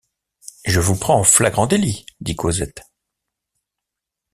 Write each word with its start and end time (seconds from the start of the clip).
Je 0.65 0.79
vous 0.79 0.95
prends 0.97 1.19
en 1.19 1.23
flagrant 1.23 1.67
délit, 1.67 2.07
dit 2.21 2.35
Cosette. 2.35 2.81